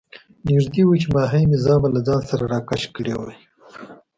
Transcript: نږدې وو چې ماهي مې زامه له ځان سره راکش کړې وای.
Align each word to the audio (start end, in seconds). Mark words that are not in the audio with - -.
نږدې 0.51 0.81
وو 0.85 0.99
چې 1.01 1.07
ماهي 1.15 1.43
مې 1.49 1.57
زامه 1.65 1.87
له 1.95 1.99
ځان 2.07 2.21
سره 2.29 2.43
راکش 2.53 2.83
کړې 2.95 3.13
وای. 3.17 3.37